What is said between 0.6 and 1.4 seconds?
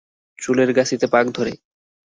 গাছিতে পাক